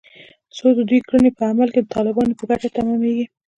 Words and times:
خو 0.55 0.67
د 0.77 0.79
دوی 0.89 0.99
کړنې 1.07 1.31
په 1.37 1.43
عمل 1.51 1.67
کې 1.73 1.79
د 1.81 1.87
طالبانو 1.95 2.37
په 2.39 2.45
ګټه 2.51 2.67
تمامېږي 2.77 3.25